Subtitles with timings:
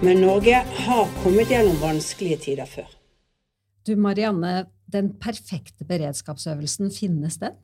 [0.00, 2.86] Men Norge har kommet gjennom vanskelige tider før.
[3.84, 7.58] Du Marianne, den perfekte beredskapsøvelsen, finnes den?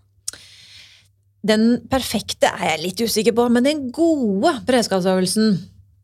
[1.46, 5.56] Den perfekte er jeg litt usikker på, men den gode beredskapsøvelsen,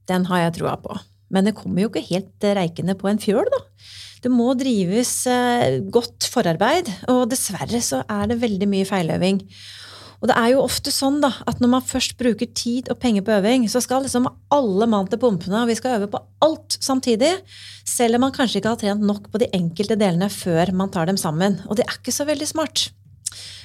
[0.08, 0.96] den har jeg troa på.
[1.32, 3.60] Men det kommer jo ikke helt reikende på en fjøl, da.
[4.24, 9.44] Det må drives eh, godt forarbeid, og dessverre så er det veldig mye feiløving.
[10.22, 13.24] Og det er jo ofte sånn da, at når man først bruker tid og penger
[13.26, 16.76] på øving, så skal liksom alle mann til pumpene, og vi skal øve på alt
[16.78, 17.32] samtidig.
[17.82, 21.10] Selv om man kanskje ikke har trent nok på de enkelte delene før man tar
[21.10, 21.58] dem sammen.
[21.66, 22.86] Og det er ikke så veldig smart.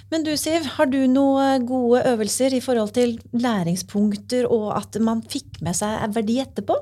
[0.10, 5.22] Men du, Siv, har du noen gode øvelser i forhold til læringspunkter, og at man
[5.30, 6.80] fikk med seg verdi etterpå?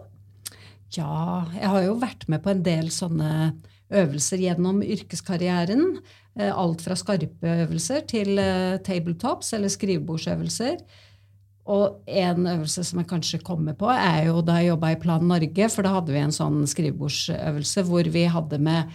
[0.95, 3.55] Ja, jeg har jo vært med på en del sånne
[3.91, 5.97] øvelser gjennom yrkeskarrieren.
[6.35, 10.81] Eh, alt fra skarpe øvelser til eh, tabletops eller skrivebordsøvelser.
[11.71, 15.23] Og en øvelse som jeg kanskje kommer på, er jo da jeg jobba i Plan
[15.23, 15.69] Norge.
[15.71, 18.91] For da hadde vi en sånn skrivebordsøvelse hvor vi hadde med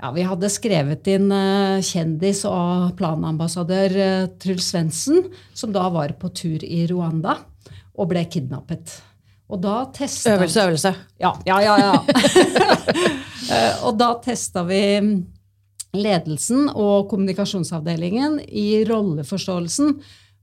[0.00, 3.92] ja, Vi hadde skrevet inn uh, kjendis og planambassadør
[4.40, 7.36] Truls Svendsen, som da var på tur i Rwanda
[7.92, 8.96] og ble kidnappet.
[9.52, 10.94] Og da testa Øvelse, øvelse.
[11.20, 11.76] Ja, ja, ja.
[11.84, 11.94] ja.
[13.86, 14.82] og da testa vi
[15.96, 19.94] ledelsen og kommunikasjonsavdelingen i rolleforståelsen.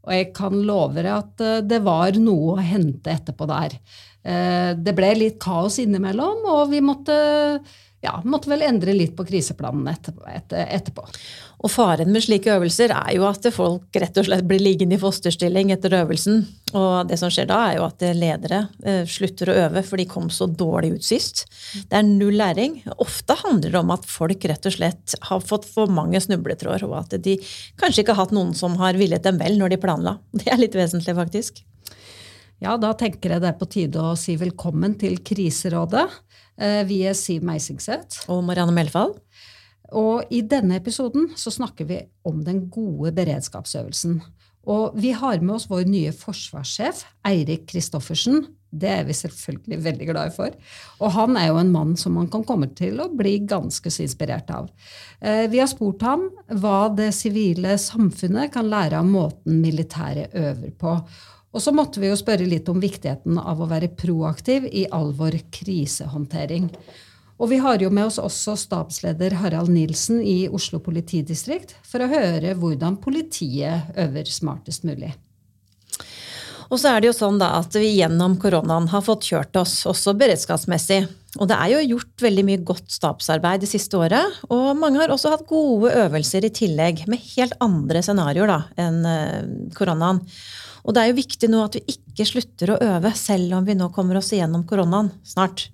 [0.06, 3.76] Og jeg kan love dere at eh, det var noe å hente etterpå der.
[4.24, 7.18] Eh, det ble litt kaos innimellom, og vi måtte
[8.02, 11.06] ja, måtte vel endre litt på kriseplanen etterpå.
[11.60, 15.02] Og faren med slike øvelser er jo at folk rett og slett blir liggende i
[15.02, 16.46] fosterstilling etter øvelsen.
[16.80, 20.08] Og det som skjer da, er jo at ledere eh, slutter å øve, for de
[20.08, 21.44] kom så dårlig ut sist.
[21.92, 22.80] Det er null læring.
[23.04, 27.02] Ofte handler det om at folk rett og slett har fått for mange snubletråder, og
[27.02, 27.36] at de
[27.82, 30.16] kanskje ikke har hatt noen som har villet dem vel når de planla.
[30.40, 31.64] Det er litt vesentlig, faktisk.
[32.60, 36.04] Ja, da tenker jeg det er på tide å si velkommen til Kriserådet.
[36.60, 38.26] Eh, vi er Siv Meisingseth.
[38.28, 39.14] Og Marianne Melfall.
[39.96, 44.20] Og i denne episoden så snakker vi om den gode beredskapsøvelsen.
[44.70, 48.44] Og vi har med oss vår nye forsvarssjef, Eirik Kristoffersen.
[48.70, 50.52] Det er vi selvfølgelig veldig glade for.
[51.00, 54.04] Og han er jo en mann som man kan komme til å bli ganske så
[54.04, 54.68] inspirert av.
[55.24, 56.28] Eh, vi har spurt ham
[56.60, 61.00] hva det sivile samfunnet kan lære av måten militæret øver på.
[61.50, 65.14] Og så måtte vi jo spørre litt om viktigheten av å være proaktiv i all
[65.18, 66.70] vår krisehåndtering.
[67.40, 72.12] Og vi har jo med oss også stabsleder Harald Nilsen i Oslo politidistrikt for å
[72.12, 75.14] høre hvordan politiet øver smartest mulig.
[76.70, 79.82] Og så er det jo sånn da at vi gjennom koronaen har fått kjørt oss
[79.90, 81.02] også beredskapsmessig.
[81.40, 84.38] Og det er jo gjort veldig mye godt stabsarbeid det siste året.
[84.54, 89.00] Og mange har også hatt gode øvelser i tillegg, med helt andre scenarioer da, enn
[89.10, 89.40] eh,
[89.78, 90.22] koronaen.
[90.86, 93.78] Og det er jo viktig nå at vi ikke slutter å øve, selv om vi
[93.78, 95.68] nå kommer oss igjennom koronaen snart.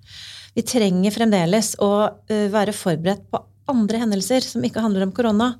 [0.56, 1.92] Vi trenger fremdeles å
[2.32, 5.52] eh, være forberedt på andre hendelser som ikke handler om korona.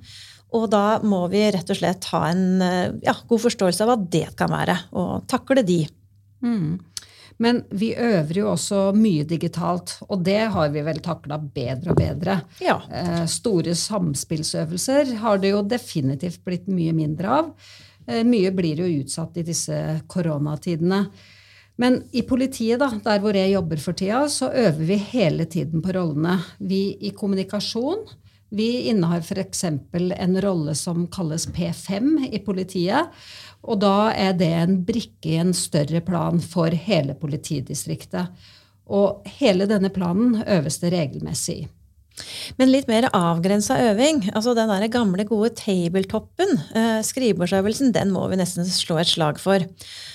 [0.56, 3.96] Og da må vi rett og slett ha en eh, ja, god forståelse av hva
[4.16, 5.82] det kan være, og takle de.
[6.44, 6.76] Mm.
[7.42, 11.98] Men vi øver jo også mye digitalt, og det har vi vel takla bedre og
[12.00, 12.38] bedre.
[12.64, 12.78] Ja.
[12.88, 17.50] Eh, store samspillsøvelser har det jo definitivt blitt mye mindre av.
[18.06, 21.04] Eh, mye blir jo utsatt i disse koronatidene.
[21.76, 25.82] Men i politiet, da, der hvor jeg jobber for tida, så øver vi hele tiden
[25.84, 26.38] på rollene.
[26.58, 28.06] Vi i kommunikasjon.
[28.56, 29.64] Vi innehar f.eks.
[29.64, 33.12] en rolle som kalles P5 i politiet.
[33.66, 38.30] Og da er det en brikke i en større plan for hele politidistriktet.
[38.86, 41.66] Og hele denne planen øves det regelmessig i.
[42.56, 44.22] Men litt mer avgrensa øving.
[44.32, 49.40] altså Den der gamle, gode tabletoppen, eh, skrivebordsøvelsen, den må vi nesten slå et slag
[49.40, 49.64] for.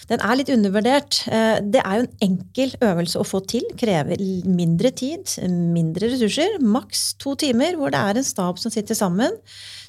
[0.10, 1.22] Den er litt undervurdert.
[1.28, 3.64] Eh, det er jo en enkel øvelse å få til.
[3.78, 6.60] Krever mindre tid, mindre ressurser.
[6.60, 9.38] Maks to timer, hvor det er en stab som sitter sammen.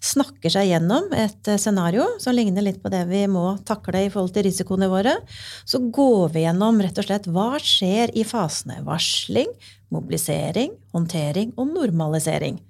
[0.02, 4.12] Snakker seg gjennom et eh, scenario som ligner litt på det vi må takle i
[4.12, 5.16] forhold til risikoene våre.
[5.64, 9.50] Så går vi gjennom rett og slett hva skjer i fasene varsling,
[9.94, 12.60] mobilisering, håndtering og normalisering.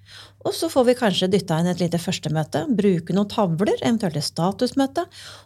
[0.47, 4.27] Og så får vi kanskje dytta inn et lite førstemøte, bruke noen tavler, eventuelt et
[4.27, 5.05] statusmøte.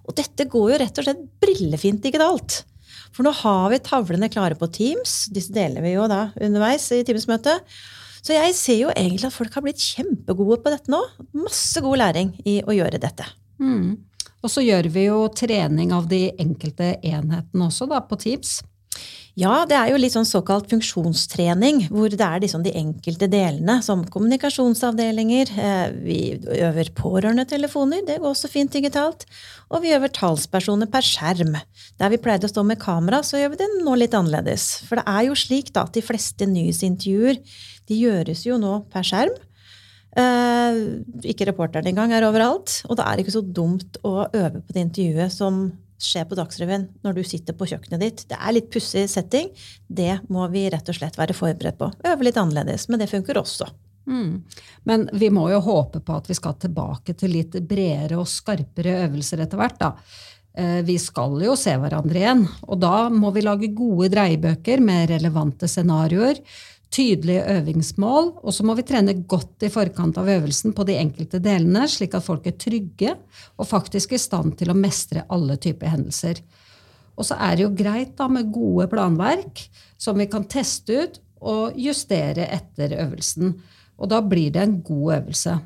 [0.09, 2.63] Og dette går jo rett og slett brillefint digitalt.
[3.17, 5.27] For nå har vi tavlene klare på Teams.
[5.33, 7.65] Disse deler vi jo da underveis i Teams-møtet.
[8.27, 11.01] Så jeg ser jo egentlig at folk har blitt kjempegode på dette nå.
[11.39, 13.29] Masse god læring i å gjøre dette.
[13.63, 13.95] Mm.
[14.45, 18.59] Og så gjør vi jo trening av de enkelte enhetene også da, på Teams.
[19.37, 23.75] Ja, det er jo litt sånn såkalt funksjonstrening, hvor det er liksom de enkelte delene,
[23.85, 25.53] som kommunikasjonsavdelinger.
[25.61, 26.21] Eh, vi
[26.57, 29.27] øver pårørendetelefoner, det går også fint digitalt.
[29.69, 31.53] Og vi øver talspersoner per skjerm.
[32.01, 34.71] Der vi pleide å stå med kamera, så gjør vi det nå litt annerledes.
[34.89, 37.45] For det er jo slik da at de fleste nyhetsintervjuer
[37.93, 39.37] de gjøres jo nå per skjerm.
[40.17, 40.85] Eh,
[41.29, 42.81] ikke reporteren engang er overalt.
[42.89, 45.67] Og det er ikke så dumt å øve på det intervjuet som
[46.03, 48.23] skjer på Dagsrevyen når du sitter på kjøkkenet ditt.
[48.31, 49.51] Det er litt pussig setting.
[49.89, 51.91] Det må vi rett og slett være forberedt på.
[52.07, 53.69] Øve litt annerledes, men det funker også.
[54.07, 54.45] Mm.
[54.87, 59.01] Men vi må jo håpe på at vi skal tilbake til litt bredere og skarpere
[59.07, 59.79] øvelser etter hvert.
[59.83, 59.93] da.
[60.57, 65.11] Eh, vi skal jo se hverandre igjen, og da må vi lage gode dreiebøker med
[65.11, 66.41] relevante scenarioer
[66.97, 71.41] tydelige øvingsmål, og så må vi trene godt i forkant av øvelsen på de enkelte
[71.45, 73.13] delene, slik at folk er trygge
[73.57, 76.41] og faktisk i stand til å mestre alle typer hendelser.
[77.17, 79.63] Og så er det jo greit da med gode planverk
[80.01, 83.55] som vi kan teste ut og justere etter øvelsen.
[83.97, 85.57] Og da blir det en god øvelse.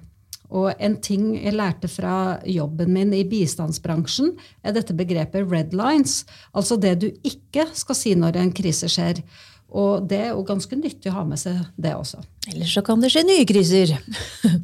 [0.51, 4.33] Og en ting jeg lærte fra jobben min i bistandsbransjen,
[4.67, 6.25] er dette begrepet red lines.
[6.55, 9.23] Altså det du ikke skal si når en krise skjer.
[9.71, 12.23] Og det er jo ganske nyttig å ha med seg det også.
[12.51, 13.93] Ellers så kan det skje nye kriser.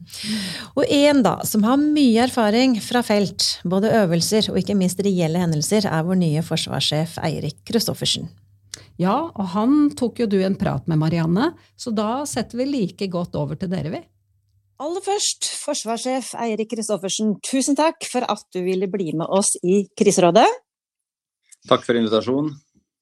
[0.79, 5.43] og en da, som har mye erfaring fra felt, både øvelser og ikke minst reelle
[5.43, 8.27] hendelser, er vår nye forsvarssjef Eirik Kristoffersen.
[8.99, 13.11] Ja, og han tok jo du en prat med, Marianne, så da setter vi like
[13.13, 14.03] godt over til dere, vi.
[14.83, 19.85] Aller først, forsvarssjef Eirik Kristoffersen, tusen takk for at du ville bli med oss i
[19.97, 20.49] Kriserådet.
[21.71, 22.53] Takk for invitasjonen.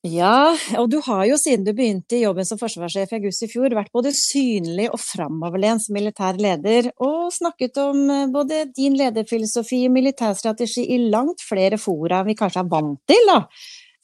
[0.05, 3.49] Ja, og du har jo siden du begynte i jobben som forsvarssjef i august i
[3.49, 8.99] fjor, vært både synlig og framoverlent som militær leder, og snakket om eh, både din
[9.01, 13.41] lederfilosofi og militærstrategi i langt flere fora vi kanskje er vant til, da,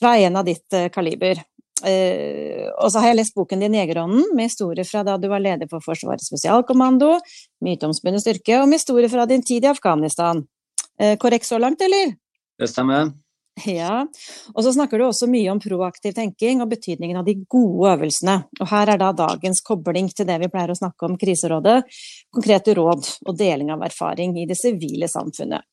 [0.00, 1.44] fra en av ditt eh, kaliber.
[1.81, 5.41] Uh, og så har jeg lest boken din 'Jegerånden', med historier fra da du var
[5.41, 7.14] leder for Forsvarets spesialkommando,
[7.64, 10.44] myteomspunnet styrke, og med historier fra din tid i Afghanistan.
[11.25, 12.12] Korrekt så langt, eller?
[12.61, 13.14] Det stemmer.
[13.67, 14.07] Ja,
[14.55, 18.37] og så snakker du også mye om proaktiv tenking og betydningen av de gode øvelsene.
[18.61, 21.83] Og her er da dagens kobling til det vi pleier å snakke om Kriserådet,
[22.33, 25.67] konkrete råd og deling av erfaring i det sivile samfunnet.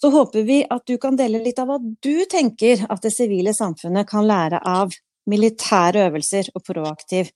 [0.00, 3.52] Så håper vi at du kan dele litt av hva du tenker at det sivile
[3.56, 4.94] samfunnet kan lære av
[5.28, 7.28] militære øvelser og proaktiv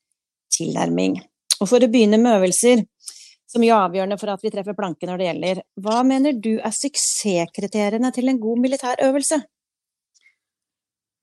[0.55, 1.19] tilnærming.
[1.61, 2.87] Og for å begynne med øvelser,
[3.55, 6.75] som er avgjørende for at vi treffer planken når det gjelder, hva mener du er
[6.75, 9.39] suksesskriteriene til en god militær øvelse?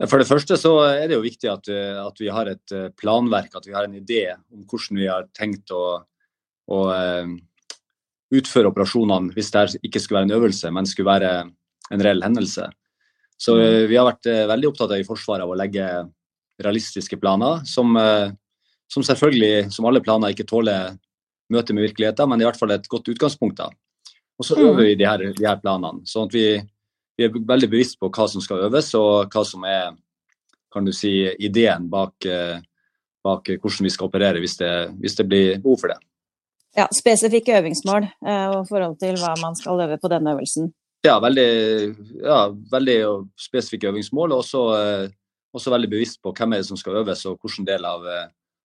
[0.09, 2.89] For det første så er det jo viktig at, eh, at, vi har et eh,
[2.98, 6.01] planverk, at vi har en idé om hvordan vi har tenkt å,
[6.71, 7.33] å uh,
[8.33, 11.33] utføre operasjonene hvis det ikke skulle være en øvelse, men skulle være
[11.92, 12.65] en reell hendelse.
[13.42, 15.86] Så uh, vi har vært veldig opptatt av i Forsvaret av å legge
[16.62, 17.95] realistiske planer, som,
[18.86, 20.92] som, selvfølgelig, som alle planer, ikke tåler
[21.50, 23.57] møte med virkeligheten, men i hvert fall et godt utgangspunkt.
[23.57, 23.71] da.
[24.38, 26.45] Og så øver vi de her, de her planene, sånn at vi
[27.22, 29.92] vi er veldig bevisst på hva som skal øves, og hva som er
[30.72, 31.12] kan du si,
[31.44, 32.62] ideen bak, eh,
[33.24, 34.72] bak hvordan vi skal operere hvis det,
[35.02, 36.00] hvis det blir behov for det.
[36.78, 40.72] Ja, Spesifikke øvingsmål eh, og forhold til hva man skal øve på denne øvelsen.
[41.04, 41.50] Ja, veldig,
[42.22, 43.00] ja, veldig
[43.40, 45.10] spesifikke øvingsmål, og også, eh,
[45.54, 48.06] også, veldig bevisst på hvem er det som skal øves, og hvilken del av,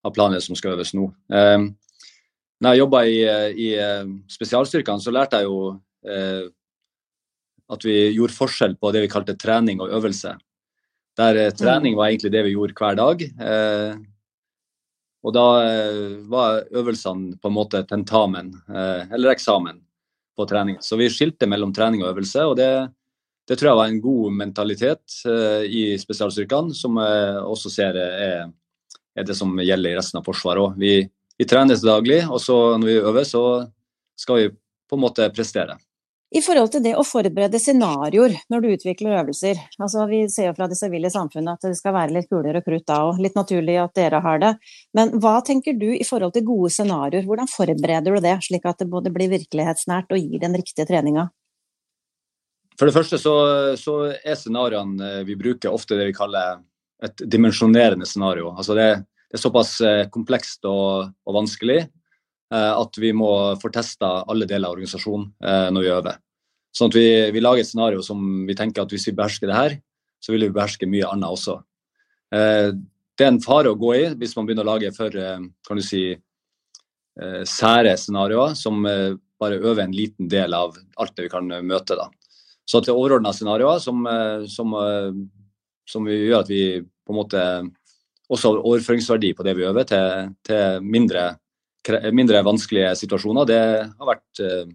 [0.04, 1.08] av planen som skal øves nå.
[2.56, 3.16] Når jeg jobba i,
[3.66, 3.66] i
[4.30, 5.58] spesialstyrkene, så lærte jeg jo
[6.06, 6.46] eh,
[7.72, 10.36] at vi gjorde forskjell på det vi kalte trening og øvelse.
[11.16, 11.98] Der eh, trening mm.
[11.98, 13.24] var egentlig det vi gjorde hver dag.
[13.24, 13.96] Eh,
[15.26, 19.80] og da eh, var øvelsene på en måte tentamen, eller eksamen,
[20.36, 20.76] på trening.
[20.84, 22.68] Så vi skilte mellom trening og øvelse, og det,
[23.48, 25.14] det tror jeg var en god mentalitet
[25.72, 28.50] i spesialstyrkene, som jeg også ser er,
[29.16, 30.76] er, det som gjelder i resten av Forsvaret òg.
[30.76, 30.98] Vi,
[31.40, 33.42] vi trenes daglig, og så når vi øver, så
[34.20, 35.78] skal vi på en måte prestere.
[36.34, 39.60] I forhold til det å forberede scenarioer når du utvikler øvelser.
[39.78, 42.66] Altså, vi ser jo fra det sivile samfunnet at det skal være litt kuler og
[42.66, 44.52] krutt da, og litt naturlig at dere har det.
[44.98, 47.28] Men hva tenker du i forhold til gode scenarioer?
[47.28, 51.28] Hvordan forbereder du det, slik at det både blir virkelighetsnært og gir den riktige treninga?
[52.76, 53.36] For det første så,
[53.78, 56.58] så er scenarioene eh, vi bruker ofte det vi kaller
[57.06, 58.50] et dimensjonerende scenario.
[58.50, 58.88] Altså det,
[59.30, 61.84] det er såpass eh, komplekst og, og vanskelig
[62.54, 66.18] at vi må få testa alle deler av organisasjonen eh, når vi øver.
[66.76, 69.56] Sånn at vi, vi, lager et scenario som vi tenker at hvis vi behersker det
[69.56, 69.78] her,
[70.22, 71.56] så vil vi beherske mye annet også.
[72.28, 75.84] Det er en fare å gå i hvis man begynner å lage for kan du
[75.84, 76.02] si,
[77.48, 81.96] sære scenarioer som bare øver en liten del av alt det vi kan møte.
[81.96, 82.10] da.
[82.68, 84.04] Så til overordna scenarioer som,
[84.50, 84.74] som,
[85.88, 87.46] som gjør at vi på en måte
[88.32, 91.28] også har overføringsverdi på det vi øver, til, til mindre,
[92.12, 93.48] mindre, vanskelige situasjoner.
[93.48, 94.66] Det har vært eh,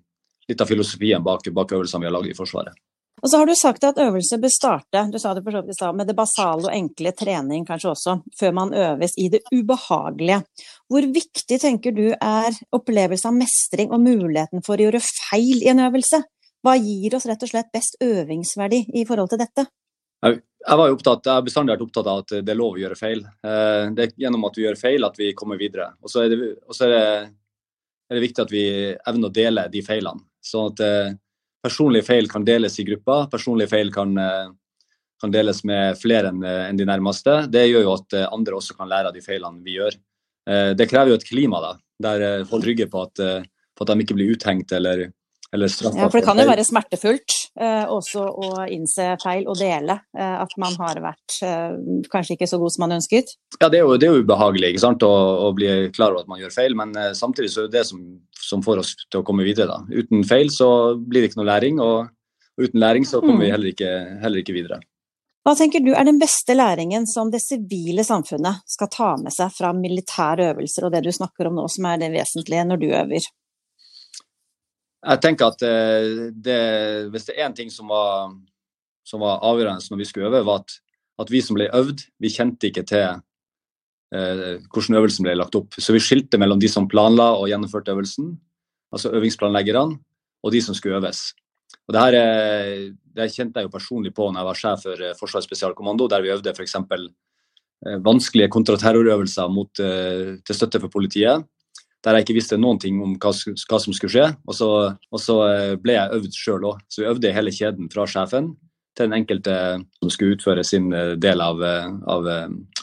[0.49, 2.77] litt av filosofien bak, bak øvelsene vi har laget i Forsvaret.
[3.21, 5.81] Og så har du sagt at øvelser bør starte du sa det for så vidt
[5.97, 10.39] med det basale og enkle trening kanskje også, før man øves i det ubehagelige.
[10.89, 15.69] Hvor viktig tenker du er opplevelse av mestring og muligheten for å gjøre feil i
[15.69, 16.23] en øvelse?
[16.65, 19.67] Hva gir oss rett og slett best øvingsverdi i forhold til dette?
[20.21, 22.97] Jeg, var jo opptatt, har bestandig vært opptatt av at det er lov å gjøre
[22.97, 23.23] feil.
[23.25, 25.91] Eh, det er gjennom at vi gjør feil at vi kommer videre.
[26.01, 27.29] Og så er er
[28.11, 28.65] er det viktig at vi
[29.07, 30.19] evner å dele de feilene.
[30.43, 31.13] Sånn at eh,
[31.63, 33.29] personlige feil kan deles i grupper.
[33.31, 34.51] Personlige feil kan, eh,
[35.21, 37.47] kan deles med flere enn de nærmeste.
[37.49, 39.97] Det gjør jo at andre også kan lære av de feilene vi gjør.
[40.75, 43.19] Det krever jo et klima da, der folk trygger på at,
[43.77, 45.03] på at de ikke blir uthengt eller
[45.53, 45.97] eller straffa.
[45.99, 50.35] Ja, for det kan jo være smertefullt eh, også å innse feil og dele eh,
[50.39, 51.75] at man har vært eh,
[52.11, 53.33] kanskje ikke så god som man ønsket?
[53.57, 55.03] Ja, det er jo, det er jo ubehagelig ikke sant?
[55.03, 55.11] Å,
[55.47, 57.89] å, bli klar over at man gjør feil, men eh, samtidig så er det det
[57.89, 58.05] som,
[58.39, 59.75] som, får oss til å komme videre.
[59.75, 59.99] Da.
[60.03, 63.43] Uten feil så blir det ikke noe læring, og uten læring så kommer mm.
[63.43, 63.91] vi heller ikke,
[64.23, 64.79] heller ikke videre.
[65.41, 69.49] Hva tenker du er den beste læringen som det sivile samfunnet skal ta med seg
[69.55, 72.91] fra militære øvelser og det du snakker om nå, som er det vesentlige når du
[72.93, 73.25] øver?
[75.01, 76.61] Jeg tenker at eh, det,
[77.09, 78.35] hvis det er én ting som var,
[79.07, 80.75] som var, avgjørende når vi skulle øve, var at,
[81.23, 85.73] at, vi som ble øvd, vi kjente ikke til eh, hvordan øvelsen ble lagt opp.
[85.81, 88.35] Så vi skilte mellom de som planla og gjennomførte øvelsen,
[88.93, 89.97] altså øvingsplanleggerne,
[90.45, 91.31] og de som skulle øves.
[91.89, 92.15] Og det her
[93.15, 96.21] det kjente jeg jo personlig på når jeg var sjef for eh, Forsvarets spesialkommando, der
[96.21, 96.77] vi øvde f.eks.
[96.77, 99.73] Eh, vanskelige kontraterrorøvelser mot,
[100.45, 101.41] til støtte for politiet
[102.05, 104.27] der jeg ikke visste noen ting om hva, hva som skulle skje.
[104.49, 106.85] Og så, og så eh, ble jeg øvd sjøl òg.
[106.89, 108.55] Så vi øvde hele kjeden fra sjefen
[108.97, 109.55] til den enkelte
[110.01, 112.31] som skulle utføre sin eh, del av, eh, av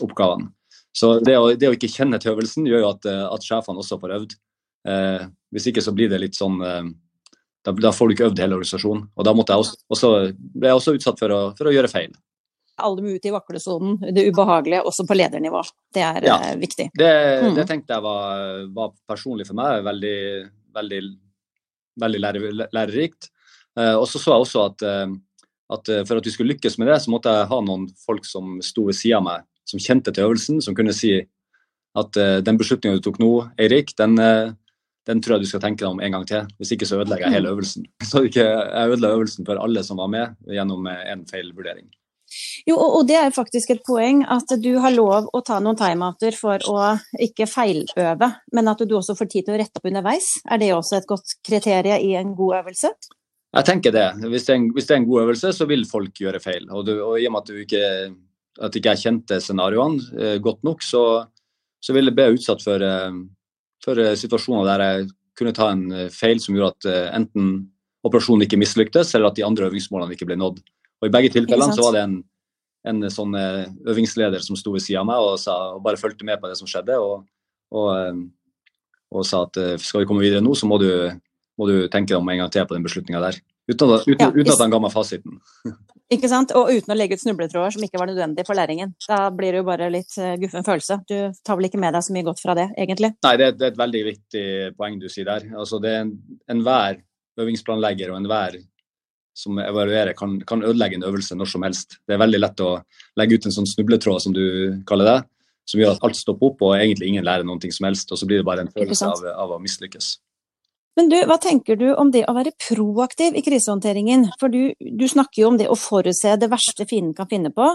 [0.04, 0.52] oppgavene.
[0.98, 4.00] Så det å, det å, ikke kjenne til øvelsen gjør jo at, at sjefene også
[4.02, 4.38] får øvd.
[4.88, 6.88] Eh, hvis ikke så blir det litt sånn eh,
[7.66, 9.04] da, da, får du ikke øvd hele organisasjonen.
[9.18, 10.10] Og da måtte jeg også, også,
[10.54, 12.14] ble jeg også utsatt for å, for å gjøre feil
[12.85, 15.62] alle må ut i vaklesonen, det ubehagelige, også på ledernivå.
[15.94, 16.90] Det er ja, eh, viktig.
[16.99, 17.12] Det,
[17.44, 17.54] mm.
[17.56, 18.44] det, tenkte jeg var,
[18.75, 20.18] var, personlig for meg veldig,
[20.78, 21.00] veldig,
[22.04, 22.20] veldig
[22.76, 23.30] lærerikt.
[23.78, 25.16] Eh, og så så jeg også at, eh,
[25.76, 28.58] at, for at vi skulle lykkes med det, så måtte jeg ha noen folk som
[28.64, 31.18] sto ved sida av meg, som kjente til øvelsen, som kunne si
[31.99, 34.14] at den beslutninga du tok nå, Eirik, den,
[35.08, 36.47] den tror jeg du skal tenke deg om en gang til.
[36.61, 37.88] Hvis ikke så ødelegger jeg hele øvelsen.
[38.06, 41.88] Så jeg ødela øvelsen for alle som var med, gjennom en feil vurdering.
[42.68, 46.37] Jo, og det er faktisk et poeng at du har lov å ta noen timeouter
[46.37, 46.94] for å
[47.25, 50.35] ikke feiløve, men at du også får tid til å rette opp underveis.
[50.50, 52.92] Er det også et godt kriterium i en god øvelse?
[53.56, 54.06] Jeg tenker det.
[54.28, 56.68] Hvis det er en, det er en god øvelse, så vil folk gjøre feil.
[56.68, 57.82] Og, du, og i og med at du ikke,
[58.68, 61.04] at ikke jeg kjente scenarioene eh, godt nok, så,
[61.80, 63.23] så vil jeg bli utsatt for, eh,
[63.85, 65.08] for, eh, situasjoner der jeg
[65.38, 67.68] kunne ta en feil som gjorde at enten
[68.04, 70.58] operasjonen ikke mislyktes, eller at de andre øvingsmålene ikke ble nådd.
[70.99, 72.17] Og I begge tilfellene så var det en,
[72.90, 76.26] en sånn eh, øvingsleder som sto ved sida av meg og, sa, og, bare fulgte
[76.26, 76.99] med på det som skjedde.
[76.99, 77.23] Og,
[77.75, 78.25] og, eh,
[79.14, 80.90] og, sa at eh, skal vi komme videre nå, så må du,
[81.59, 83.38] må du tenke deg om en gang til på den beslutninga der.
[83.69, 85.38] Uten, uten, ja, uten, at han ga meg fasiten.
[86.14, 86.55] Ikke sant?
[86.57, 88.95] Og uten å legge ut snubletråder som ikke var nødvendig for læringen.
[89.05, 90.97] Da blir det jo bare litt guffen følelse.
[91.05, 93.11] Du tar vel ikke med deg så mye godt fra det, egentlig?
[93.26, 94.45] Nei, det, det er et veldig viktig
[94.78, 95.45] poeng du sier der.
[95.52, 96.09] Altså, det er
[96.49, 98.57] enhver en øvingsplanlegger og enhver
[99.38, 101.99] som evaluerer, kan, kan, ødelegge en øvelse når som helst.
[102.09, 102.73] Det er veldig lett å
[103.21, 104.45] legge ut en sånn snubletråd, som du
[104.88, 105.18] kaller det,
[105.68, 108.11] som gjør at alt stopper opp og egentlig ingen lærer noe som helst.
[108.11, 110.16] Og så blir det bare en følelse av, av, å mislykkes.
[110.99, 114.26] Men du, hva tenker du om det å være proaktiv i krisehåndteringen?
[114.40, 117.68] For du, du snakker jo om det å forutse det verste fienden kan finne på,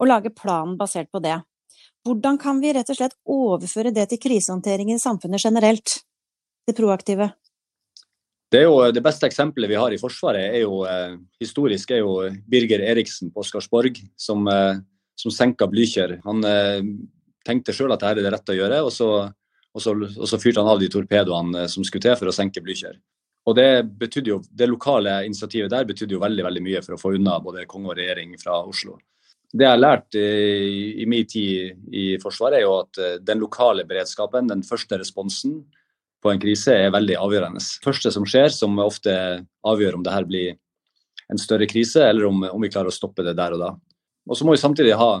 [0.00, 1.36] og lage planen basert på det.
[2.08, 6.00] Hvordan kan vi rett og slett overføre det til krisehåndtering i samfunnet generelt?
[6.66, 7.28] Det proaktive?
[8.52, 12.16] Det, jo, det beste eksempelet vi har i Forsvaret, er jo eh, historisk er jo
[12.52, 14.82] Birger Eriksen på Skarsborg, som, eh,
[15.16, 16.18] som senka Blücher.
[16.26, 16.82] Han eh,
[17.46, 19.08] tenkte sjøl at dette er det rette å gjøre, og så,
[19.72, 22.36] og, så, og så, fyrte han av de torpedoene eh, som skulle til for å
[22.36, 22.98] senke Blücher.
[23.48, 23.66] Og det,
[24.22, 27.64] jo, det lokale initiativet der betydde jo veldig veldig mye for å få unna både
[27.70, 29.00] konge og regjering fra Oslo.
[29.52, 33.42] Det jeg har lært i, i min tid i Forsvaret, er jo at eh, den
[33.42, 35.62] lokale beredskapen, den første responsen,
[36.22, 37.62] på en krise er veldig avgjørende.
[37.62, 39.12] Det første som skjer, som ofte
[39.66, 40.54] avgjør om det her blir
[41.32, 43.72] en større krise, eller om, om vi klarer å stoppe det der og da.
[44.30, 45.16] Og så må vi samtidig ha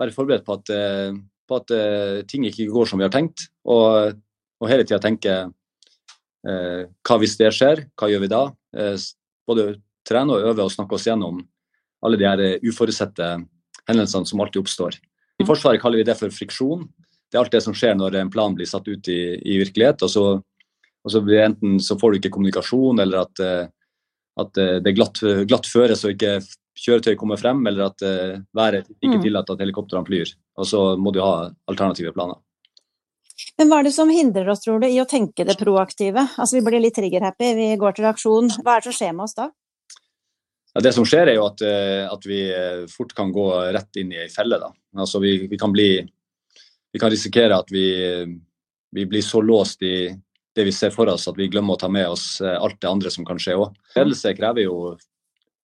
[0.00, 1.12] være forberedt på at, uh,
[1.48, 3.50] på at uh, ting ikke går som vi har tenkt.
[3.68, 4.16] Og,
[4.60, 8.42] og hele tida tenke eh, hva hvis det skjer, hva gjør vi da?
[9.48, 9.64] både
[10.04, 11.38] trene og øve og snakke oss gjennom
[12.04, 13.30] alle de her uforutsette
[13.88, 14.98] hendelsene som alltid oppstår.
[15.40, 16.84] I Forsvaret kaller vi det for friksjon.
[17.30, 20.02] Det er alt det som skjer når en plan blir satt ut i, i virkelighet.
[20.02, 20.24] og så,
[21.04, 23.42] og så Enten så får du ikke kommunikasjon, eller at,
[24.42, 26.40] at det er glatt, glatt føre så ikke
[26.80, 29.24] kjøretøy kommer frem, eller at uh, været ikke mm.
[29.24, 30.32] tillater at helikoptrene flyr.
[30.60, 32.40] Og så må du ha alternative planer.
[33.60, 36.26] Men hva er det som hindrer oss, tror du, i å tenke det proaktive?
[36.36, 38.52] Altså Vi blir litt trigger-happy, vi går til aksjon.
[38.60, 39.48] Hva er det som skjer med oss da?
[40.70, 44.12] Ja, det som skjer, er jo at, at, vi eh, fort kan gå rett inn
[44.14, 44.60] i ei felle.
[44.60, 44.68] da.
[45.02, 45.88] Altså vi, vi, kan bli
[46.92, 47.86] Vi kan risikere at vi,
[48.90, 50.10] vi blir så låst i
[50.56, 53.12] det vi ser for oss, at vi glemmer å ta med oss alt det andre
[53.14, 53.76] som kan skje òg.
[53.94, 54.96] Ledelse krever jo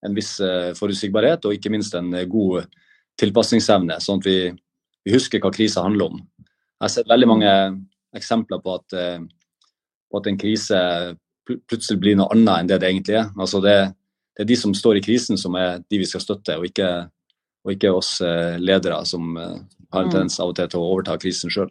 [0.06, 2.66] en viss eh, forutsigbarhet og ikke minst en eh, god
[3.20, 4.38] tilpasningsevne, sånn at vi,
[5.06, 6.22] vi husker hva krisa handler om.
[6.46, 7.52] Jeg har sett veldig mange
[8.16, 9.20] eksempler på at, eh,
[10.10, 10.80] på at en krise
[11.46, 13.30] plutselig blir noe annet enn det det egentlig er.
[13.38, 13.76] Altså det,
[14.34, 16.90] det, er de som står i krisen som er de vi skal støtte, og ikke,
[17.66, 18.16] og ikke oss
[18.58, 19.38] ledere som
[19.92, 21.70] har en tendens av og til til å overta krisen sjøl.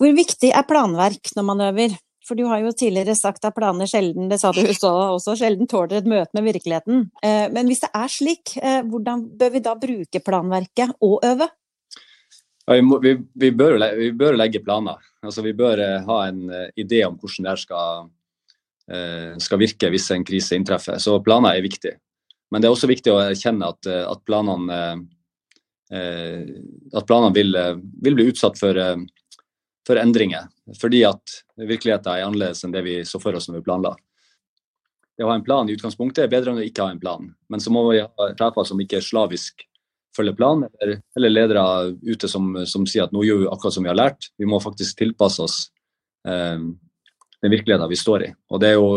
[0.00, 2.00] Hvor viktig er planverk når man øver?
[2.26, 5.98] For du har jo tidligere sagt at planer sjelden, det sa du også, sjelden tåler
[5.98, 7.08] et møte med virkeligheten.
[7.18, 11.48] Eh, men hvis det er slik, eh, hvordan bør vi da bruke planverket og øve?
[12.62, 15.02] Ja, vi, må, vi, vi, bør, vi, bør, legge planer.
[15.24, 16.44] Altså, vi bør eh, ha en
[16.78, 18.12] idé om hvordan det skal,
[19.42, 21.02] skal, virke hvis en krise inntreffer.
[21.02, 21.96] Så planer er viktig.
[22.52, 24.78] Men det er også viktig å erkjenne at, at planene,
[25.92, 27.56] at planene vil,
[28.00, 28.78] vil, bli utsatt for
[29.86, 30.48] for endringer.
[30.80, 33.94] Fordi at virkeligheten er annerledes enn det vi så for oss når vi planla.
[35.16, 37.28] Det å ha en plan i utgangspunktet er bedre enn å ikke ha en plan.
[37.52, 39.66] Men så må vi ha sjefer som ikke slavisk
[40.16, 41.64] følger planen, eller, eller, ledere
[42.04, 44.28] ute som, som, sier at nå gjør vi akkurat som vi har lært.
[44.40, 45.56] Vi må faktisk tilpasse oss
[46.28, 46.58] eh,
[47.42, 48.30] den virkeligheten vi står i.
[48.52, 48.90] Og det er jo,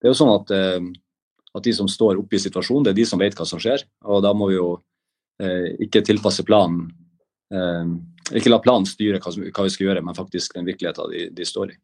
[0.00, 0.88] det er jo sånn at, eh,
[1.52, 3.84] at, de som står oppe i situasjonen, det er de som vet hva som skjer.
[4.08, 4.82] Og da må vi jo eh,
[5.84, 6.84] ikke tilpasse planen
[7.54, 7.94] eh,
[8.32, 11.46] ikke la planen styre hva, hva, vi skal gjøre, men faktisk den virkeligheten de, de
[11.48, 11.78] står i.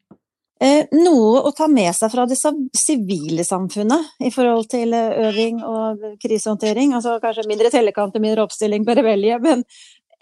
[0.61, 5.63] Eh, noe å ta med seg fra det sivile samfunnet i forhold til eh, øving
[5.65, 6.93] og krisehåndtering?
[6.97, 9.65] Altså kanskje mindre tellekanter, mindre oppstilling på revelje, men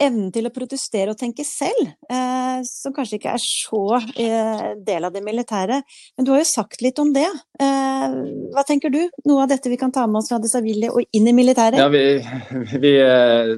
[0.01, 5.07] evnen til å protestere og tenke selv, eh, som kanskje ikke er så eh, del
[5.07, 5.81] av det militære.
[6.17, 7.27] Men du har jo sagt litt om det.
[7.59, 8.19] Eh,
[8.55, 9.01] hva tenker du?
[9.29, 11.81] Noe av dette vi kan ta med oss fra det sivile og inn i militæret?
[11.81, 12.21] Ja, vi,
[12.85, 13.57] vi eh,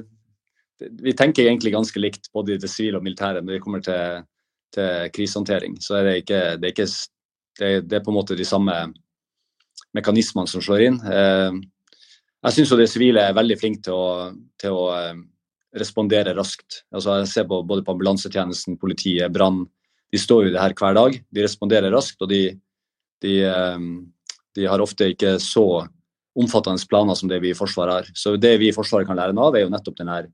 [0.90, 4.24] vi tenker egentlig ganske likt både i det sivile og militære når det kommer til,
[4.74, 5.76] til krisehåndtering.
[5.80, 6.88] Så er det ikke, det er, ikke
[7.60, 8.76] det, det er, på en måte de samme
[9.96, 10.98] mekanismene som slår inn.
[11.06, 11.60] Eh,
[12.42, 15.20] jeg syns det sivile er veldig flinke til å, til å eh,
[15.78, 16.82] respondere raskt.
[16.92, 19.64] Altså jeg ser på både på ambulansetjenesten, politiet, brann.
[20.12, 21.16] De står jo i det her hver dag.
[21.32, 22.42] De responderer raskt, og de,
[23.24, 23.88] de, eh,
[24.58, 25.66] de har ofte ikke så
[26.38, 28.12] omfattende planer som det vi i Forsvaret har.
[28.16, 30.30] Så det vi i Forsvaret kan lære av, er jo nettopp den her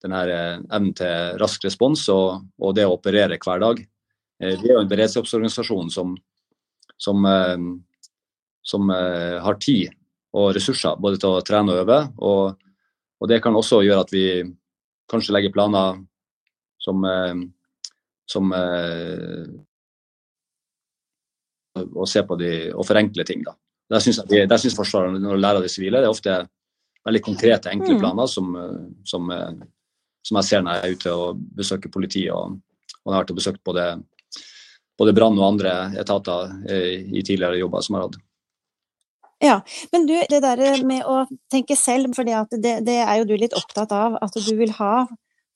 [0.00, 3.80] denne eh, evnen til rask respons og, og, det å operere hver dag.
[4.40, 6.14] Eh, vi er jo en beredskapsorganisasjon som,
[7.00, 7.56] som, eh,
[8.64, 9.90] som har tid
[10.36, 12.00] og ressurser både til å trene og øve.
[12.18, 12.70] Og,
[13.20, 14.26] og, det kan også gjøre at vi
[15.10, 15.98] kanskje legge planer
[16.80, 17.02] som,
[18.30, 18.54] som
[21.90, 23.42] å se på de, og forenkle ting.
[23.44, 23.56] da.
[23.90, 26.38] Der syns Forsvaret, når du lærer de sivile, det er ofte
[27.04, 28.00] veldig konkrete, enkle mm.
[28.00, 28.54] planer som,
[29.08, 29.28] som
[30.26, 32.32] som jeg ser når jeg er ute og besøker politiet.
[32.34, 32.56] Og,
[33.00, 33.86] og jeg har vært og besøkt både,
[35.00, 38.20] både brann og andre etater i tidligere jobber som jeg har hatt.
[39.40, 39.60] Ja,
[39.92, 41.22] men du, det der med å
[41.52, 44.18] tenke selv, for det, det, er jo du litt opptatt av.
[44.20, 45.06] At du vil ha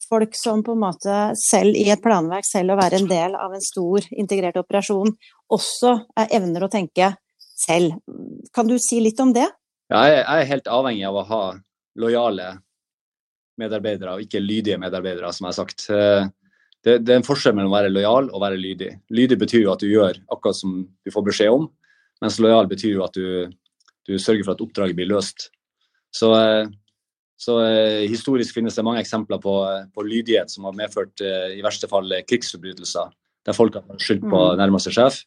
[0.08, 3.52] folk som på en måte selv i et planverk, selv å være en del av
[3.52, 5.12] en stor integrert operasjon,
[5.52, 7.98] også er evner å tenke selv.
[8.56, 9.46] Kan du si litt om det?
[9.92, 11.42] Ja, jeg er helt avhengig av å ha
[12.00, 12.54] lojale
[13.60, 15.84] medarbeidere, og ikke lydige medarbeidere, som jeg har sagt.
[15.92, 16.24] Eh,
[16.84, 18.90] det, det, er en forskjell mellom å være lojal og være lydig.
[19.14, 21.68] Lydig betyr jo at du gjør akkurat som du får beskjed om,
[22.24, 23.52] mens lojal betyr jo at du,
[24.06, 25.48] du sørger for at oppdraget blir løst.
[26.14, 26.66] Så, eh,
[27.40, 29.54] så eh, historisk finnes det mange eksempler på,
[29.94, 33.14] på, lydighet som har medført i verste fall krigsforbrytelser,
[33.44, 34.60] der folk har skyldt på mm.
[34.60, 35.24] nærmeste sjef.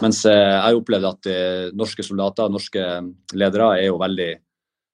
[0.00, 1.26] Mens jeg har opplevd at
[1.76, 2.80] norske soldater, norske
[3.36, 4.30] ledere, er jo veldig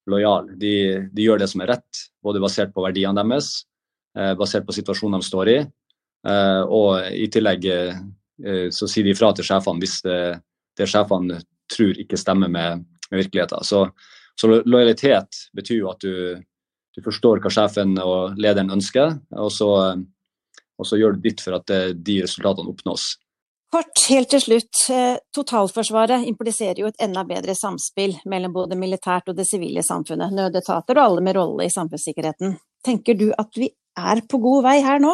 [0.09, 0.55] lojale.
[0.57, 0.73] De,
[1.11, 3.63] de, gjør det som er rett, både basert på verdiene deres,
[4.17, 5.57] eh, basert på situasjonen de står i.
[6.29, 7.99] Eh, og i tillegg eh,
[8.75, 10.19] så sier de ifra til sjefene hvis det,
[10.79, 13.63] det sjefene tror ikke stemmer med, med virkeligheten.
[13.65, 13.85] Så,
[14.39, 16.37] så, lojalitet betyr jo at du,
[16.95, 19.71] du forstår hva sjefen og lederen ønsker, og så,
[20.79, 23.11] og så gjør du ditt for at de resultatene oppnås.
[23.69, 24.79] Kort, helt til slutt.
[25.35, 30.97] Totalforsvaret impliserer jo et enda bedre samspill mellom både militært og det sivile samfunnet, nødetater
[30.97, 32.55] og alle med rolle i samfunnssikkerheten.
[32.85, 33.69] Tenker du at vi
[33.99, 35.13] er på god vei her nå?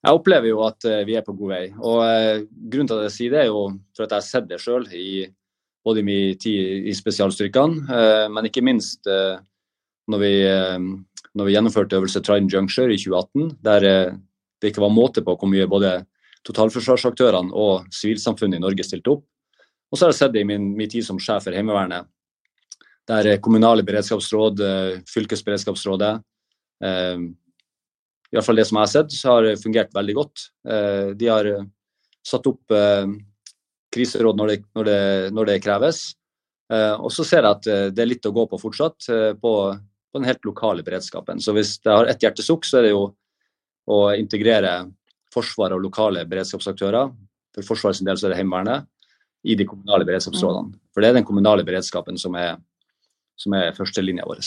[0.00, 1.64] Jeg opplever jo at vi er på god vei.
[1.74, 3.64] og Grunnen til at jeg sier det, er jo
[3.96, 4.86] for at jeg har sett det sjøl,
[5.84, 10.32] både i min tid i spesialstyrkene, men ikke minst når vi,
[11.32, 13.86] når vi gjennomførte øvelse Trident Juncture i 2018, der
[14.60, 15.92] det ikke var måte på hvor mye både
[16.46, 19.24] totalforsvarsaktørene og sivilsamfunnet i Norge stilte opp.
[19.90, 22.08] Og så har jeg sett det i min, min tid som sjef for Heimevernet,
[23.10, 24.62] der kommunale beredskapsråd,
[25.10, 26.12] fylkesberedskapsrådet
[26.86, 27.24] eh,
[28.46, 30.46] fall det som jeg har sett, har fungert veldig godt.
[30.68, 31.50] Eh, de har
[32.26, 33.08] satt opp eh,
[33.94, 35.00] kriseråd når det, når det,
[35.36, 36.02] når det kreves.
[36.72, 39.10] Eh, og så ser jeg at det er litt å gå på fortsatt,
[39.42, 41.42] på, på den helt lokale beredskapen.
[41.42, 43.08] Så hvis jeg har ett hjertesukk, så er det jo
[43.90, 44.84] å integrere
[45.30, 47.12] Forsvaret og lokale beredskapsaktører.
[47.54, 48.88] For Forsvarets del så er det Heimevernet
[49.46, 50.74] i de kommunale beredskapsrådene.
[50.92, 52.58] For det er den kommunale beredskapen som er,
[53.38, 54.42] som er førstelinja vår.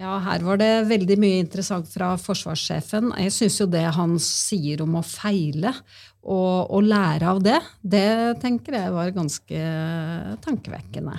[0.00, 3.12] Ja, her var det veldig mye interessant fra forsvarssjefen.
[3.20, 5.74] Jeg syns jo det han sier om å feile
[6.22, 9.60] og, og, lære av det, det tenker jeg var ganske
[10.44, 11.18] tankevekkende.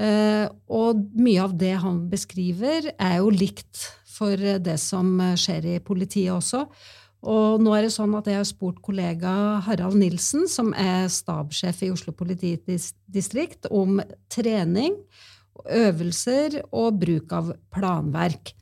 [0.00, 5.80] Eh, og mye av det han beskriver, er jo likt for det som skjer i
[5.84, 6.64] politiet også.
[7.24, 9.30] Og nå er det sånn at jeg har spurt kollega
[9.64, 14.98] Harald Nilsen, som er stabssjef i Oslo politidistrikt, om trening,
[15.64, 18.54] øvelser og bruk av planverk.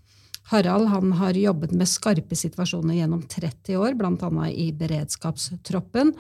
[0.52, 4.48] Harald han har jobbet med skarpe situasjoner gjennom 30 år, bl.a.
[4.50, 6.12] i beredskapstroppen.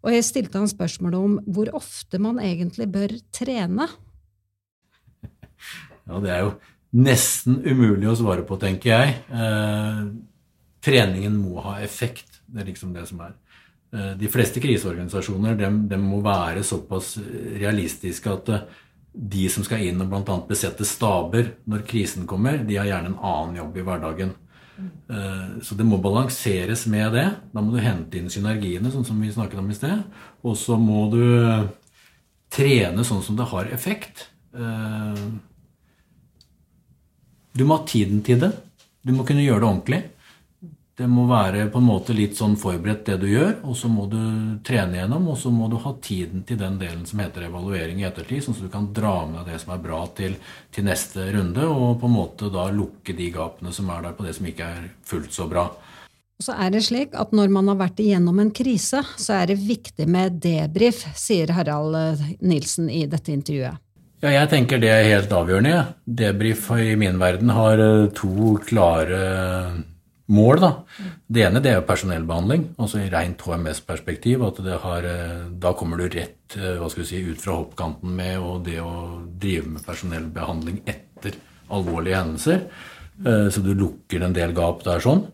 [0.00, 3.88] Og jeg stilte han spørsmålet om hvor ofte man egentlig bør trene.
[6.10, 6.54] Ja, det er jo
[6.98, 9.12] nesten umulig å svare på, tenker jeg.
[9.30, 10.00] Eh,
[10.82, 12.40] treningen må ha effekt.
[12.50, 13.36] Det er liksom det som er.
[13.94, 17.12] Eh, de fleste kriseorganisasjoner de, de må være såpass
[17.60, 18.64] realistiske at eh,
[19.12, 20.36] de som skal inn og bl.a.
[20.48, 24.32] besette staber når krisen kommer, de har gjerne en annen jobb i hverdagen.
[24.80, 27.26] Eh, så det må balanseres med det.
[27.52, 30.04] Da må du hente inn synergiene, sånn som vi snakket om i sted.
[30.46, 31.24] Og så må du
[32.50, 34.28] trene sånn som det har effekt.
[37.54, 38.50] Du må ha tiden til det.
[39.06, 40.00] Du må kunne gjøre det ordentlig.
[41.00, 44.02] Det må være på en måte litt sånn forberedt, det du gjør, og så må
[44.10, 44.18] du
[44.68, 48.04] trene gjennom, og så må du ha tiden til den delen som heter evaluering i
[48.04, 50.34] ettertid, sånn at du kan dra med deg det som er bra, til,
[50.68, 54.26] til, neste runde, og på en måte da lukke de gapene som er der på
[54.26, 55.70] det som ikke er fullt så bra.
[56.36, 59.54] Og så er det slik at Når man har vært igjennom en krise, så er
[59.54, 63.80] det viktig med debrief, sier Harald Nilsen i dette intervjuet.
[64.20, 65.72] Ja, jeg tenker det er helt avgjørende.
[65.72, 65.84] Ja.
[66.04, 69.22] Debrief i min verden har eh, to klare
[70.30, 70.60] mål.
[70.62, 70.70] Da
[71.28, 74.46] Det ene det er jo personellbehandling, altså i rent HMS-perspektiv.
[74.46, 78.14] at har, eh, Da kommer du rett eh, hva skal vi si, ut fra hoppkanten
[78.16, 81.34] med og det å drive med personellbehandling etter
[81.70, 82.66] alvorlige hendelser.
[83.22, 85.26] Så du lukker en del gap der sånn.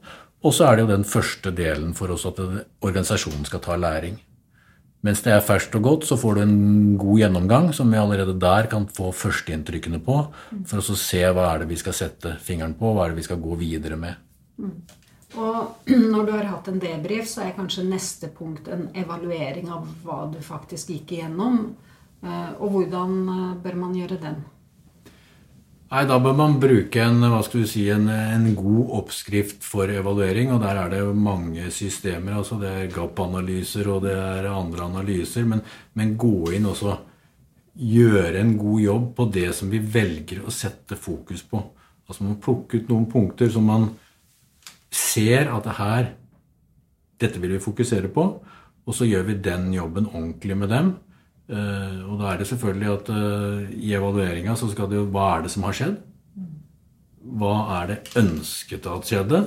[0.42, 2.40] Og så er det jo den første delen for oss at
[2.82, 4.18] organisasjonen skal ta læring.
[5.06, 6.56] Mens det er ferskt og godt, så får du en
[6.98, 10.16] god gjennomgang som vi allerede der kan få førsteinntrykkene på,
[10.66, 13.26] for å se hva er det vi skal sette fingeren på, hva er det vi
[13.28, 14.25] skal gå videre med.
[14.58, 14.76] Mm.
[15.36, 19.88] Og når du har hatt en debrief, så er kanskje neste punkt en evaluering av
[20.04, 21.64] hva du faktisk gikk igjennom.
[22.22, 24.44] Eh, og hvordan eh, bør man gjøre den?
[25.86, 29.90] Nei, Da bør man bruke en, hva skal du si, en, en, god oppskrift for
[29.92, 30.50] evaluering.
[30.52, 32.38] og Der er det mange systemer.
[32.40, 35.44] altså Det er GAP-analyser og det er andre analyser.
[35.44, 35.62] Men,
[35.94, 36.82] men, gå inn og
[37.76, 41.62] gjøre en god jobb på det som vi velger å sette fokus på.
[42.08, 43.90] Altså Man plukke ut noen punkter som man
[44.96, 46.14] ser at det her
[47.16, 48.22] Dette vil vi fokusere på.
[48.86, 50.90] Og så gjør vi den jobben ordentlig med dem.
[51.48, 55.36] Uh, og da er det selvfølgelig at uh, i evalueringa så skal det jo Hva
[55.36, 55.94] er det som har skjedd?
[57.40, 59.40] Hva er det ønsket at skjedde?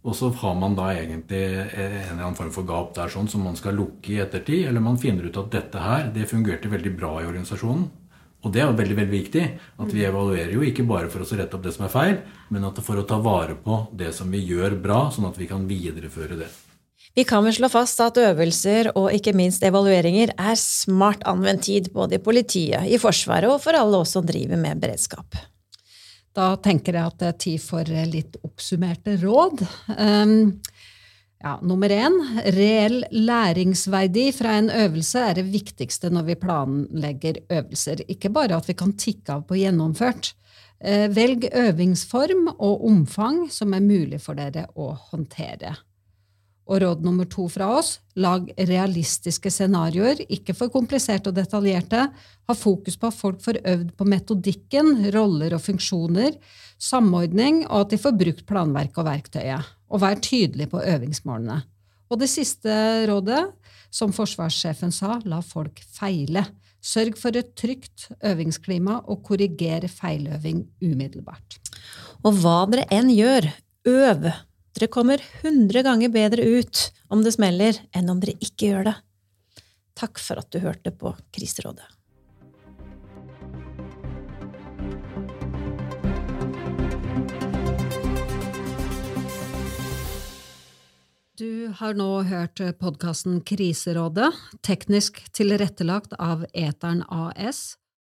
[0.00, 3.42] Og så har man da egentlig en eller annen form for gap der sånn som
[3.44, 4.64] man skal lukke i ettertid.
[4.70, 7.90] Eller man finner ut at dette her, det fungerte veldig bra i organisasjonen.
[8.40, 9.44] Og det er jo veldig veldig viktig.
[9.84, 12.16] At vi evaluerer jo ikke bare for å rette opp det som er feil,
[12.48, 15.48] men at for å ta vare på det som vi gjør bra, sånn at vi
[15.50, 16.48] kan videreføre det.
[17.16, 21.90] Vi kan vel slå fast at øvelser og ikke minst evalueringer er smart anvendt tid
[21.92, 25.40] både i politiet, i Forsvaret og for alle oss som driver med beredskap.
[26.36, 29.64] Da tenker jeg at det er tid for litt oppsummerte råd.
[29.98, 30.60] Um,
[31.40, 32.16] ja, nummer én,
[32.56, 38.04] reell læringsverdi fra en øvelse er det viktigste når vi planlegger øvelser.
[38.08, 40.34] Ikke bare at vi kan tikke av på gjennomført,
[40.80, 45.74] Eh, velg øvingsform og omfang som er mulig for dere å håndtere.
[46.70, 52.06] Og råd nummer to fra oss lag realistiske scenarioer, ikke for kompliserte og detaljerte.
[52.48, 56.38] Ha fokus på at folk får øvd på metodikken, roller og funksjoner,
[56.80, 59.74] samordning, og at de får brukt planverket og verktøyet.
[59.90, 61.60] Og vær tydelig på øvingsmålene.
[62.10, 62.72] Og det siste
[63.10, 63.42] rådet,
[63.90, 66.44] som forsvarssjefen sa, la folk feile.
[66.80, 71.58] Sørg for et trygt øvingsklima, og korriger feiløving umiddelbart.
[72.24, 73.50] Og hva dere enn gjør,
[73.90, 74.30] øv!
[74.70, 78.98] Dere kommer hundre ganger bedre ut om det smeller, enn om dere ikke gjør det.
[79.98, 81.99] Takk for at du hørte på Kriserådet.
[91.40, 94.26] Du har nå hørt podkasten Kriserådet,
[94.60, 97.79] teknisk tilrettelagt av Eteren AS.